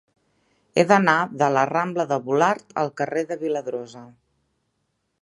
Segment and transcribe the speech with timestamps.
[0.81, 4.07] He d'anar de la rambla de Volart al carrer de Viladrosa.